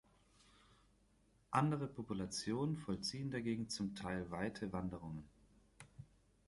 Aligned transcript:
Andere 1.51 1.85
Populationen 1.85 2.75
vollziehen 2.75 3.29
dagegen 3.29 3.69
zum 3.69 3.93
Teil 3.93 4.31
weite 4.31 4.73
Wanderungen. 4.73 5.29